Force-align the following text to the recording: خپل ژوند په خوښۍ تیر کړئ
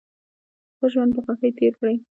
خپل 0.73 0.87
ژوند 0.93 1.11
په 1.15 1.21
خوښۍ 1.25 1.51
تیر 1.57 1.73
کړئ 1.79 1.95